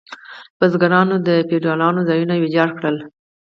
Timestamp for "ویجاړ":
2.37-2.69